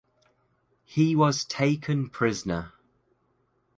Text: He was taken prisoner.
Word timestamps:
He 0.83 1.15
was 1.15 1.45
taken 1.45 2.09
prisoner. 2.09 2.73